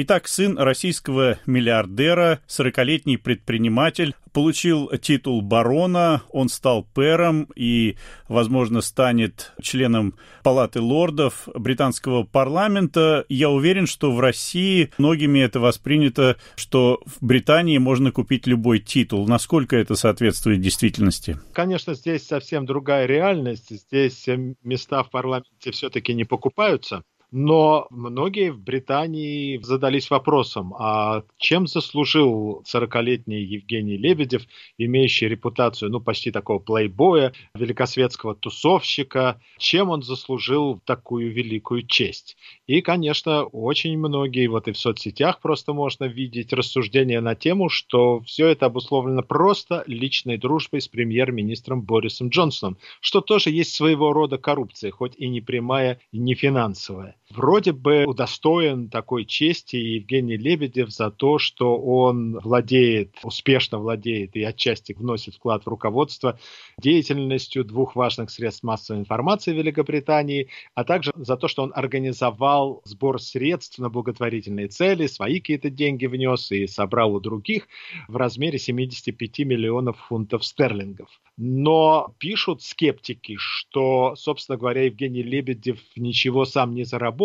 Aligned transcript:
Итак, 0.00 0.28
сын 0.28 0.56
российского 0.56 1.40
миллиардера, 1.44 2.38
40-летний 2.46 3.16
предприниматель, 3.16 4.14
получил 4.32 4.88
титул 4.96 5.42
барона, 5.42 6.22
он 6.30 6.48
стал 6.50 6.84
пэром 6.84 7.48
и, 7.56 7.96
возможно, 8.28 8.80
станет 8.80 9.54
членом 9.60 10.14
Палаты 10.44 10.80
лордов 10.80 11.48
британского 11.52 12.22
парламента. 12.22 13.26
Я 13.28 13.50
уверен, 13.50 13.88
что 13.88 14.12
в 14.12 14.20
России 14.20 14.92
многими 14.98 15.40
это 15.40 15.58
воспринято, 15.58 16.36
что 16.54 17.02
в 17.04 17.16
Британии 17.20 17.78
можно 17.78 18.12
купить 18.12 18.46
любой 18.46 18.78
титул. 18.78 19.26
Насколько 19.26 19.74
это 19.74 19.96
соответствует 19.96 20.60
действительности? 20.60 21.40
Конечно, 21.52 21.94
здесь 21.94 22.24
совсем 22.24 22.66
другая 22.66 23.06
реальность. 23.06 23.70
Здесь 23.70 24.28
места 24.62 25.02
в 25.02 25.10
парламенте 25.10 25.72
все-таки 25.72 26.14
не 26.14 26.22
покупаются. 26.22 27.02
Но 27.30 27.86
многие 27.90 28.50
в 28.50 28.58
Британии 28.58 29.58
задались 29.62 30.08
вопросом, 30.08 30.74
а 30.78 31.24
чем 31.36 31.66
заслужил 31.66 32.64
40-летний 32.66 33.42
Евгений 33.42 33.98
Лебедев, 33.98 34.46
имеющий 34.78 35.28
репутацию, 35.28 35.90
ну, 35.90 36.00
почти 36.00 36.30
такого 36.30 36.58
плейбоя, 36.58 37.34
великосветского 37.54 38.34
тусовщика, 38.34 39.42
чем 39.58 39.90
он 39.90 40.02
заслужил 40.02 40.80
такую 40.86 41.30
великую 41.30 41.86
честь? 41.86 42.38
И, 42.66 42.80
конечно, 42.80 43.44
очень 43.44 43.98
многие, 43.98 44.46
вот 44.46 44.66
и 44.66 44.72
в 44.72 44.78
соцсетях 44.78 45.40
просто 45.40 45.74
можно 45.74 46.04
видеть 46.04 46.54
рассуждения 46.54 47.20
на 47.20 47.34
тему, 47.34 47.68
что 47.68 48.20
все 48.20 48.46
это 48.46 48.66
обусловлено 48.66 49.22
просто 49.22 49.84
личной 49.86 50.38
дружбой 50.38 50.80
с 50.80 50.88
премьер-министром 50.88 51.82
Борисом 51.82 52.30
Джонсоном, 52.30 52.78
что 53.02 53.20
тоже 53.20 53.50
есть 53.50 53.74
своего 53.74 54.14
рода 54.14 54.38
коррупция, 54.38 54.90
хоть 54.92 55.14
и 55.18 55.28
не 55.28 55.42
прямая, 55.42 56.00
и 56.10 56.18
не 56.18 56.34
финансовая. 56.34 57.17
Вроде 57.30 57.72
бы 57.72 58.04
удостоен 58.06 58.88
такой 58.88 59.26
чести 59.26 59.76
Евгений 59.76 60.38
Лебедев 60.38 60.90
за 60.90 61.10
то, 61.10 61.38
что 61.38 61.76
он 61.76 62.38
владеет, 62.38 63.16
успешно 63.22 63.78
владеет 63.78 64.34
и 64.34 64.42
отчасти 64.42 64.94
вносит 64.94 65.34
вклад 65.34 65.64
в 65.64 65.68
руководство 65.68 66.38
деятельностью 66.78 67.64
двух 67.64 67.96
важных 67.96 68.30
средств 68.30 68.62
массовой 68.62 69.00
информации 69.00 69.52
Великобритании, 69.52 70.48
а 70.74 70.84
также 70.84 71.12
за 71.16 71.36
то, 71.36 71.48
что 71.48 71.64
он 71.64 71.72
организовал 71.74 72.80
сбор 72.84 73.20
средств 73.20 73.78
на 73.78 73.90
благотворительные 73.90 74.68
цели, 74.68 75.06
свои 75.06 75.40
какие-то 75.40 75.68
деньги 75.68 76.06
внес 76.06 76.50
и 76.50 76.66
собрал 76.66 77.14
у 77.14 77.20
других 77.20 77.68
в 78.08 78.16
размере 78.16 78.58
75 78.58 79.40
миллионов 79.40 79.98
фунтов 80.08 80.46
стерлингов. 80.46 81.10
Но 81.36 82.14
пишут 82.18 82.62
скептики, 82.62 83.36
что, 83.38 84.16
собственно 84.16 84.56
говоря, 84.56 84.84
Евгений 84.84 85.22
Лебедев 85.22 85.78
ничего 85.94 86.46
сам 86.46 86.74
не 86.74 86.84
заработал, 86.84 87.17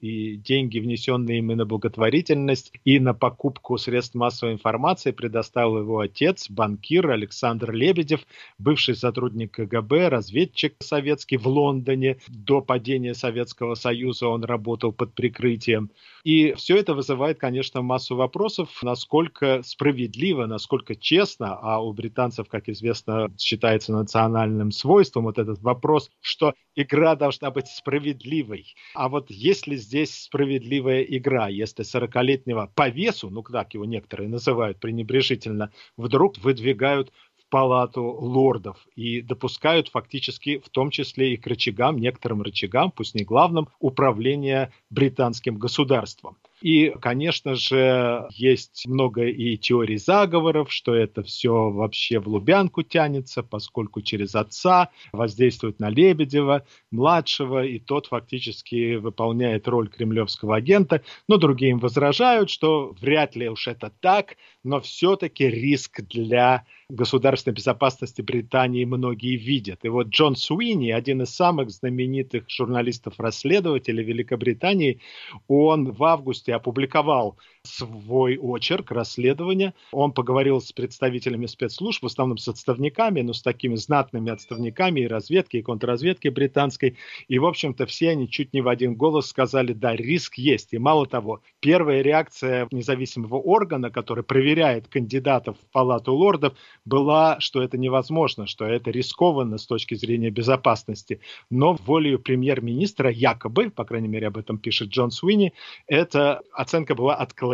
и 0.00 0.36
деньги, 0.36 0.78
внесенные 0.78 1.38
им 1.38 1.52
и 1.52 1.54
на 1.54 1.66
благотворительность, 1.66 2.72
и 2.84 2.98
на 3.00 3.14
покупку 3.14 3.78
средств 3.78 4.14
массовой 4.14 4.52
информации 4.52 5.10
предоставил 5.10 5.78
его 5.78 5.98
отец, 6.00 6.48
банкир 6.48 7.10
Александр 7.10 7.72
Лебедев, 7.72 8.20
бывший 8.58 8.94
сотрудник 8.94 9.52
КГБ, 9.52 10.08
разведчик 10.08 10.74
советский 10.80 11.36
в 11.36 11.46
Лондоне. 11.46 12.18
До 12.28 12.60
падения 12.60 13.14
Советского 13.14 13.74
Союза 13.74 14.28
он 14.28 14.44
работал 14.44 14.92
под 14.92 15.14
прикрытием. 15.14 15.90
И 16.22 16.52
все 16.52 16.76
это 16.76 16.94
вызывает, 16.94 17.38
конечно, 17.38 17.82
массу 17.82 18.14
вопросов, 18.14 18.68
насколько 18.82 19.62
справедливо, 19.64 20.46
насколько 20.46 20.94
честно, 20.94 21.56
а 21.60 21.80
у 21.80 21.92
британцев, 21.92 22.48
как 22.48 22.68
известно, 22.68 23.32
считается 23.38 23.92
национальным 23.92 24.70
свойством 24.70 25.24
вот 25.24 25.38
этот 25.38 25.60
вопрос, 25.62 26.10
что 26.20 26.54
игра 26.76 27.16
должна 27.16 27.50
быть 27.50 27.66
справедливой. 27.68 28.74
А 28.94 29.08
вот 29.08 29.30
есть 29.40 29.66
ли 29.66 29.76
здесь 29.76 30.14
справедливая 30.14 31.02
игра, 31.02 31.48
если 31.48 31.84
40-летнего 31.84 32.70
по 32.74 32.88
весу, 32.88 33.30
ну 33.30 33.42
как 33.42 33.74
его 33.74 33.86
некоторые 33.86 34.28
называют 34.28 34.78
пренебрежительно, 34.78 35.72
вдруг 35.96 36.38
выдвигают 36.38 37.10
палату 37.48 38.04
лордов 38.04 38.86
и 38.94 39.20
допускают 39.20 39.88
фактически 39.88 40.58
в 40.58 40.68
том 40.68 40.90
числе 40.90 41.34
и 41.34 41.36
к 41.36 41.46
рычагам, 41.46 41.98
некоторым 41.98 42.42
рычагам, 42.42 42.92
пусть 42.92 43.14
не 43.14 43.24
главным, 43.24 43.68
управления 43.80 44.72
британским 44.88 45.58
государством. 45.58 46.36
И, 46.62 46.90
конечно 47.00 47.54
же, 47.54 48.26
есть 48.32 48.86
много 48.86 49.24
и 49.26 49.56
теорий 49.56 49.96
заговоров, 49.96 50.70
что 50.70 50.94
это 50.94 51.22
все 51.22 51.70
вообще 51.70 52.18
в 52.18 52.28
Лубянку 52.28 52.82
тянется, 52.82 53.42
поскольку 53.42 54.02
через 54.02 54.34
отца 54.34 54.90
воздействует 55.12 55.80
на 55.80 55.88
Лебедева, 55.88 56.66
младшего, 56.90 57.64
и 57.64 57.78
тот 57.78 58.06
фактически 58.06 58.96
выполняет 58.96 59.68
роль 59.68 59.88
кремлевского 59.88 60.56
агента. 60.56 61.02
Но 61.28 61.38
другие 61.38 61.70
им 61.70 61.78
возражают, 61.78 62.50
что 62.50 62.94
вряд 63.00 63.36
ли 63.36 63.48
уж 63.48 63.66
это 63.66 63.90
так, 64.00 64.36
но 64.62 64.80
все-таки 64.80 65.48
риск 65.48 66.02
для 66.02 66.64
государственной 66.90 67.54
безопасности 67.54 68.22
Британии 68.22 68.84
многие 68.84 69.36
видят. 69.36 69.84
И 69.84 69.88
вот 69.88 70.08
Джон 70.08 70.36
Суини, 70.36 70.90
один 70.90 71.22
из 71.22 71.30
самых 71.34 71.70
знаменитых 71.70 72.48
журналистов-расследователей 72.48 74.04
Великобритании, 74.04 75.00
он 75.48 75.92
в 75.92 76.02
августе 76.04 76.54
опубликовал 76.54 77.36
свой 77.80 78.38
очерк 78.38 78.90
расследования. 78.90 79.74
Он 79.92 80.12
поговорил 80.12 80.60
с 80.60 80.72
представителями 80.72 81.46
спецслужб, 81.46 82.02
в 82.02 82.06
основном 82.06 82.38
с 82.38 82.48
отставниками, 82.48 83.20
но 83.20 83.32
с 83.32 83.42
такими 83.42 83.74
знатными 83.76 84.30
отставниками 84.30 85.00
и 85.00 85.06
разведки, 85.06 85.58
и 85.58 85.62
контрразведки 85.62 86.28
британской. 86.28 86.96
И, 87.28 87.38
в 87.38 87.46
общем-то, 87.46 87.86
все 87.86 88.10
они 88.10 88.28
чуть 88.28 88.52
не 88.52 88.60
в 88.60 88.68
один 88.68 88.94
голос 88.94 89.28
сказали, 89.28 89.72
да, 89.72 89.94
риск 89.94 90.36
есть. 90.36 90.72
И 90.72 90.78
мало 90.78 91.06
того, 91.06 91.42
первая 91.60 92.02
реакция 92.02 92.68
независимого 92.70 93.36
органа, 93.36 93.90
который 93.90 94.24
проверяет 94.24 94.88
кандидатов 94.88 95.56
в 95.58 95.72
Палату 95.72 96.14
лордов, 96.14 96.54
была, 96.84 97.38
что 97.40 97.62
это 97.62 97.76
невозможно, 97.76 98.46
что 98.46 98.64
это 98.64 98.90
рискованно 98.90 99.58
с 99.58 99.66
точки 99.66 99.94
зрения 99.94 100.30
безопасности. 100.30 101.20
Но 101.50 101.74
волею 101.74 102.18
премьер-министра 102.18 103.10
якобы, 103.10 103.70
по 103.70 103.84
крайней 103.84 104.08
мере 104.08 104.28
об 104.28 104.38
этом 104.38 104.58
пишет 104.58 104.88
Джон 104.88 105.10
Суини, 105.10 105.52
эта 105.86 106.40
оценка 106.52 106.94
была 106.94 107.14
отклонена, 107.14 107.49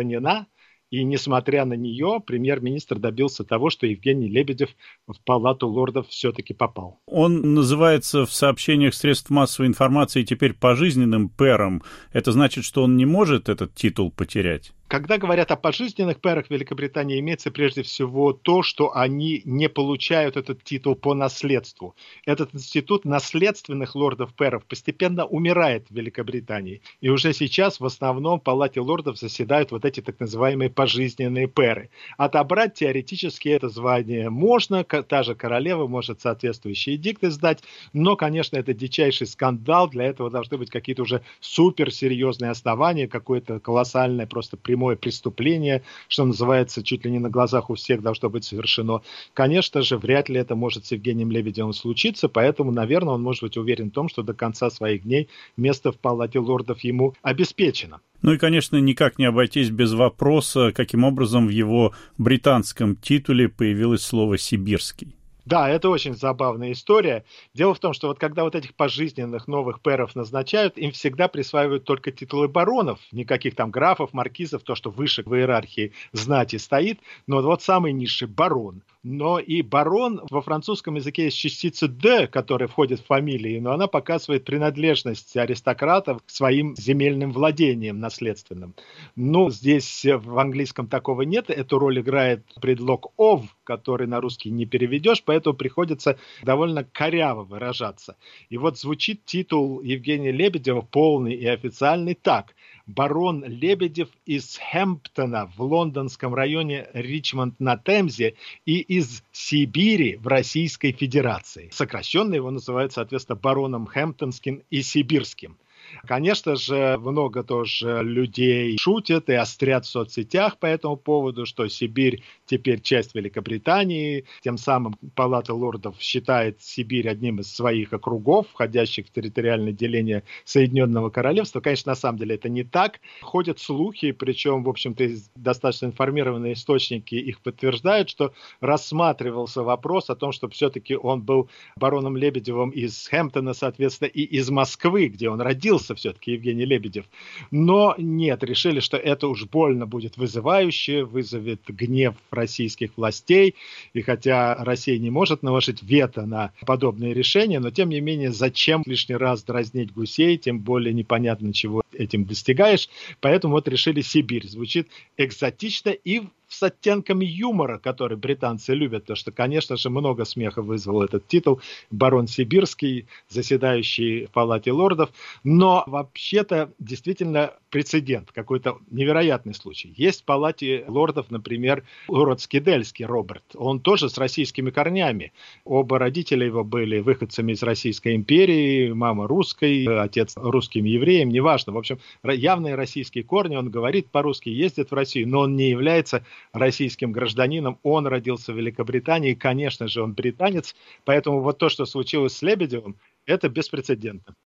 и 0.89 1.03
несмотря 1.03 1.65
на 1.65 1.73
нее, 1.73 2.21
премьер-министр 2.25 2.97
добился 2.97 3.43
того, 3.43 3.69
что 3.69 3.85
Евгений 3.85 4.29
Лебедев 4.29 4.69
в 5.05 5.19
палату 5.25 5.67
лордов 5.67 6.07
все-таки 6.07 6.53
попал. 6.53 7.01
Он 7.07 7.53
называется 7.53 8.25
в 8.25 8.31
сообщениях 8.31 8.93
средств 8.93 9.29
массовой 9.29 9.67
информации 9.67 10.23
теперь 10.23 10.53
пожизненным 10.53 11.29
пэром. 11.29 11.83
Это 12.13 12.31
значит, 12.31 12.63
что 12.63 12.83
он 12.83 12.95
не 12.95 13.05
может 13.05 13.49
этот 13.49 13.75
титул 13.75 14.11
потерять? 14.11 14.73
Когда 14.87 15.17
говорят 15.17 15.51
о 15.51 15.57
пожизненных 15.57 16.21
пэрах 16.21 16.49
Великобритании, 16.49 17.19
имеется 17.19 17.51
прежде 17.51 17.83
всего 17.83 18.31
то, 18.31 18.63
что 18.63 18.95
они 18.95 19.41
не 19.43 19.67
получают 19.67 20.37
этот 20.37 20.63
титул 20.63 20.95
по 20.95 21.13
наследству. 21.13 21.93
Этот 22.25 22.55
институт 22.55 23.03
наследственных 23.03 23.95
лордов-пэров 23.95 24.63
постепенно 24.63 25.25
умирает 25.25 25.85
в 25.89 25.93
Великобритании. 25.93 26.81
И 27.01 27.09
уже 27.09 27.33
сейчас 27.33 27.81
в 27.81 27.85
основном 27.85 28.39
в 28.39 28.43
Палате 28.43 28.79
лордов 28.79 29.17
заседают 29.17 29.71
вот 29.71 29.83
эти 29.83 29.99
так 29.99 30.21
называемые 30.21 30.69
пожизненные 30.69 31.49
пэры. 31.49 31.89
Отобрать 32.15 32.75
теоретически 32.75 33.49
это 33.49 33.67
звание 33.67 34.29
можно, 34.29 34.85
та 34.85 35.23
же 35.23 35.35
королева 35.35 35.87
может 35.87 36.21
соответствующие 36.21 36.95
эдикты 36.95 37.29
сдать, 37.29 37.61
но, 37.91 38.15
конечно, 38.15 38.55
это 38.55 38.73
дичайший 38.73 39.27
скандал, 39.27 39.89
для 39.89 40.05
этого 40.05 40.29
должны 40.29 40.57
быть 40.57 40.69
какие-то 40.69 41.01
уже 41.01 41.23
суперсерьезные 41.41 42.51
основания, 42.51 43.09
какое-то 43.09 43.59
колоссальное 43.59 44.27
просто 44.27 44.55
прямое 44.55 44.76
прямое 44.77 44.95
преступление, 44.95 45.81
что 46.07 46.23
называется, 46.23 46.83
чуть 46.83 47.03
ли 47.03 47.09
не 47.09 47.17
на 47.17 47.31
глазах 47.31 47.71
у 47.71 47.73
всех 47.73 48.03
должно 48.03 48.29
быть 48.29 48.43
совершено. 48.43 49.01
Конечно 49.33 49.81
же, 49.81 49.97
вряд 49.97 50.29
ли 50.29 50.35
это 50.35 50.55
может 50.55 50.85
с 50.85 50.91
Евгением 50.91 51.31
Лебедевым 51.31 51.73
случиться, 51.73 52.29
поэтому, 52.29 52.71
наверное, 52.71 53.15
он 53.15 53.23
может 53.23 53.41
быть 53.41 53.57
уверен 53.57 53.89
в 53.89 53.93
том, 53.93 54.07
что 54.07 54.21
до 54.21 54.35
конца 54.35 54.69
своих 54.69 55.01
дней 55.01 55.29
место 55.57 55.91
в 55.91 55.97
палате 55.97 56.37
лордов 56.37 56.81
ему 56.81 57.15
обеспечено. 57.23 58.01
Ну 58.21 58.33
и, 58.33 58.37
конечно, 58.37 58.77
никак 58.77 59.17
не 59.17 59.25
обойтись 59.25 59.71
без 59.71 59.93
вопроса, 59.93 60.71
каким 60.75 61.03
образом 61.03 61.47
в 61.47 61.49
его 61.49 61.93
британском 62.19 62.95
титуле 62.95 63.49
появилось 63.49 64.03
слово 64.03 64.37
«сибирский». 64.37 65.16
Да, 65.47 65.69
это 65.69 65.87
очень 65.89 66.13
забавная 66.13 66.73
история. 66.73 67.23
Дело 67.53 67.73
в 67.73 67.79
том, 67.79 67.93
что 67.93 68.09
вот 68.09 68.19
когда 68.19 68.43
вот 68.43 68.53
этих 68.53 68.75
пожизненных 68.75 69.47
новых 69.47 69.79
пэров 69.79 70.13
назначают, 70.13 70.77
им 70.77 70.91
всегда 70.91 71.29
присваивают 71.29 71.85
только 71.85 72.11
титулы 72.11 72.49
баронов, 72.49 72.99
никаких 73.13 73.55
там 73.55 73.71
графов, 73.71 74.11
маркизов, 74.11 74.63
то, 74.63 74.75
что 74.75 74.89
выше 74.91 75.23
в 75.25 75.33
иерархии 75.33 75.93
знати 76.11 76.57
стоит, 76.57 76.99
но 77.27 77.41
вот 77.41 77.63
самый 77.63 77.93
низший 77.93 78.27
барон– 78.27 78.83
но 79.09 79.39
и 79.39 79.61
барон 79.61 80.21
во 80.29 80.41
французском 80.41 80.95
языке 80.95 81.25
есть 81.25 81.37
частица 81.37 81.87
«д», 81.87 82.27
которая 82.27 82.67
входит 82.67 82.99
в 82.99 83.05
фамилии, 83.05 83.57
но 83.57 83.71
она 83.71 83.87
показывает 83.87 84.43
принадлежность 84.43 85.37
аристократов 85.37 86.21
к 86.25 86.29
своим 86.29 86.75
земельным 86.75 87.31
владениям 87.31 88.01
наследственным. 88.01 88.75
Ну, 89.15 89.49
здесь 89.49 90.03
в 90.03 90.37
английском 90.37 90.87
такого 90.87 91.21
нет, 91.21 91.49
эту 91.49 91.79
роль 91.79 92.01
играет 92.01 92.43
предлог 92.59 93.13
«ов», 93.15 93.45
который 93.63 94.07
на 94.07 94.19
русский 94.19 94.49
не 94.49 94.65
переведешь, 94.65 95.23
поэтому 95.23 95.55
приходится 95.55 96.17
довольно 96.43 96.83
коряво 96.83 97.45
выражаться. 97.45 98.17
И 98.49 98.57
вот 98.57 98.77
звучит 98.77 99.23
титул 99.23 99.81
Евгения 99.81 100.33
Лебедева 100.33 100.81
полный 100.81 101.33
и 101.33 101.45
официальный 101.45 102.13
так– 102.13 102.55
барон 102.87 103.43
Лебедев 103.45 104.09
из 104.25 104.57
Хэмптона 104.57 105.51
в 105.55 105.61
лондонском 105.61 106.33
районе 106.33 106.87
Ричмонд 106.93 107.59
на 107.59 107.77
Темзе 107.77 108.35
и 108.65 108.79
из 108.79 109.23
Сибири 109.31 110.15
в 110.15 110.27
Российской 110.27 110.93
Федерации. 110.93 111.69
Сокращенно 111.71 112.33
его 112.33 112.49
называют, 112.49 112.93
соответственно, 112.93 113.35
бароном 113.35 113.85
Хэмптонским 113.85 114.63
и 114.69 114.81
Сибирским. 114.81 115.57
Конечно 116.05 116.55
же, 116.55 116.97
много 116.99 117.43
тоже 117.43 118.01
людей 118.03 118.77
шутят 118.79 119.29
и 119.29 119.33
острят 119.33 119.85
в 119.85 119.89
соцсетях 119.89 120.57
по 120.57 120.65
этому 120.65 120.95
поводу, 120.97 121.45
что 121.45 121.67
Сибирь 121.67 122.23
теперь 122.45 122.81
часть 122.81 123.15
Великобритании. 123.15 124.25
Тем 124.41 124.57
самым 124.57 124.95
Палата 125.15 125.53
лордов 125.53 125.95
считает 125.99 126.61
Сибирь 126.61 127.09
одним 127.09 127.39
из 127.39 127.53
своих 127.53 127.93
округов, 127.93 128.47
входящих 128.49 129.07
в 129.07 129.11
территориальное 129.11 129.73
деление 129.73 130.23
Соединенного 130.45 131.09
Королевства. 131.09 131.59
Конечно, 131.59 131.91
на 131.91 131.95
самом 131.95 132.19
деле 132.19 132.35
это 132.35 132.49
не 132.49 132.63
так. 132.63 132.99
Ходят 133.21 133.59
слухи, 133.59 134.11
причем, 134.11 134.63
в 134.63 134.69
общем-то, 134.69 135.07
достаточно 135.35 135.87
информированные 135.87 136.53
источники 136.53 137.15
их 137.15 137.41
подтверждают, 137.41 138.09
что 138.09 138.33
рассматривался 138.61 139.63
вопрос 139.63 140.09
о 140.09 140.15
том, 140.15 140.31
что 140.31 140.49
все-таки 140.49 140.95
он 140.95 141.21
был 141.21 141.49
бароном 141.75 142.17
Лебедевым 142.17 142.69
из 142.69 143.07
Хэмптона, 143.07 143.53
соответственно, 143.53 144.07
и 144.07 144.21
из 144.21 144.49
Москвы, 144.49 145.07
где 145.07 145.29
он 145.29 145.41
родился 145.41 145.76
согласился 145.77 145.95
все-таки 145.95 146.31
Евгений 146.33 146.65
Лебедев. 146.65 147.05
Но 147.51 147.95
нет, 147.97 148.43
решили, 148.43 148.79
что 148.79 148.97
это 148.97 149.27
уж 149.27 149.45
больно 149.45 149.85
будет 149.85 150.17
вызывающе, 150.17 151.03
вызовет 151.03 151.61
гнев 151.67 152.15
российских 152.31 152.91
властей. 152.97 153.55
И 153.93 154.01
хотя 154.01 154.55
Россия 154.55 154.97
не 154.99 155.09
может 155.09 155.43
наложить 155.43 155.83
вето 155.83 156.25
на 156.25 156.51
подобные 156.65 157.13
решения, 157.13 157.59
но 157.59 157.71
тем 157.71 157.89
не 157.89 158.01
менее, 158.01 158.31
зачем 158.31 158.83
лишний 158.85 159.15
раз 159.15 159.43
дразнить 159.43 159.93
гусей, 159.93 160.37
тем 160.37 160.59
более 160.59 160.93
непонятно, 160.93 161.53
чего 161.53 161.81
этим 161.93 162.25
достигаешь. 162.25 162.89
Поэтому 163.21 163.53
вот 163.53 163.67
решили 163.67 164.01
Сибирь. 164.01 164.47
Звучит 164.47 164.87
экзотично 165.17 165.89
и 165.89 166.21
с 166.47 166.63
оттенками 166.63 167.25
юмора, 167.25 167.77
который 167.77 168.17
британцы 168.17 168.73
любят, 168.73 169.03
потому 169.03 169.17
что, 169.17 169.31
конечно 169.31 169.77
же, 169.77 169.89
много 169.89 170.25
смеха 170.25 170.61
вызвал 170.61 171.03
этот 171.03 171.27
титул. 171.27 171.61
Барон 171.91 172.27
Сибирский, 172.27 173.07
заседающий 173.29 174.25
в 174.25 174.31
Палате 174.31 174.71
лордов. 174.71 175.09
Но 175.43 175.83
вообще-то 175.87 176.71
действительно 176.79 177.53
прецедент, 177.69 178.31
какой-то 178.31 178.77
невероятный 178.89 179.53
случай. 179.53 179.93
Есть 179.97 180.21
в 180.21 180.25
Палате 180.25 180.85
лордов, 180.87 181.29
например, 181.29 181.83
лорд 182.07 182.41
Скидельский 182.41 183.05
Роберт. 183.05 183.43
Он 183.55 183.79
тоже 183.79 184.09
с 184.09 184.17
российскими 184.17 184.69
корнями. 184.69 185.33
Оба 185.65 185.99
родителя 185.99 186.45
его 186.45 186.63
были 186.63 186.99
выходцами 186.99 187.51
из 187.51 187.63
Российской 187.63 188.15
империи, 188.15 188.91
мама 188.91 189.27
русской, 189.27 189.85
отец 189.85 190.33
русским 190.37 190.85
евреем, 190.85 191.29
неважно. 191.29 191.73
В 191.73 191.77
общем, 191.77 191.99
явные 192.23 192.75
российские 192.75 193.23
корни. 193.23 193.55
Он 193.55 193.69
говорит 193.69 194.07
по-русски, 194.07 194.49
ездит 194.49 194.91
в 194.91 194.93
Россию, 194.93 195.27
но 195.27 195.41
он 195.41 195.55
не 195.55 195.69
является 195.69 196.23
российским 196.53 197.11
гражданином. 197.11 197.79
Он 197.83 198.07
родился 198.07 198.53
в 198.53 198.57
Великобритании, 198.57 199.33
конечно 199.33 199.87
же, 199.87 200.01
он 200.01 200.13
британец. 200.13 200.75
Поэтому 201.03 201.41
вот 201.41 201.57
то, 201.57 201.69
что 201.69 201.85
случилось 201.85 202.37
с 202.37 202.41
Лебедевым, 202.41 202.97
это 203.25 203.49
беспрецедентно. 203.49 204.35